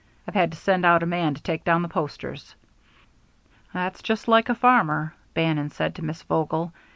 [0.27, 2.55] I've had to send out a man to take down the posters."
[3.71, 6.73] "That's just like a farmer," Bannon said to Miss Vogel.